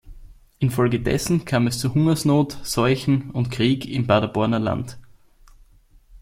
[0.57, 4.97] In Folge dessen kam es zu Hungersnot, Seuchen und Krieg im Paderborner Land.